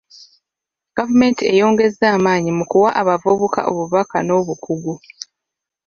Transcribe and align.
Gavumenti 0.97 1.41
eyongezza 1.53 2.05
amaanyi 2.15 2.51
mu 2.57 2.65
kuwa 2.71 2.89
abavubuka 3.01 3.59
obubaka 3.71 4.17
n'obukugu. 4.27 4.93